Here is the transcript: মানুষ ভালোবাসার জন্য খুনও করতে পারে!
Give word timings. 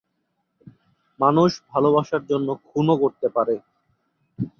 মানুষ 1.19 1.51
ভালোবাসার 1.71 2.23
জন্য 2.25 2.47
খুনও 2.67 2.95
করতে 2.97 3.27
পারে! 3.29 3.55